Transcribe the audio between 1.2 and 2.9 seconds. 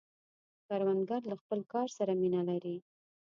له خپل کار سره مینه لري